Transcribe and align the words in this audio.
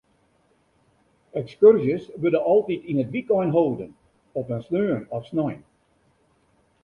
Ekskurzjes 1.41 2.07
wurde 2.21 2.41
altyd 2.53 2.87
yn 2.91 3.01
it 3.03 3.13
wykein 3.15 3.51
holden, 3.57 3.91
op 4.39 4.47
in 4.55 4.61
sneon 4.67 5.03
of 5.15 5.23
snein. 5.29 5.61